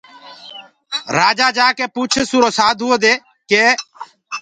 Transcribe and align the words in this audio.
راجآ 1.17 1.47
جآڪي 1.57 1.85
پوٚڇس 1.93 2.29
اُرو 2.35 2.49
سآڌوٚئودي 2.57 3.13
ڪي 3.49 3.65